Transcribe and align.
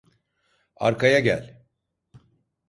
Arkaya 0.75 1.19
gel. 1.19 1.63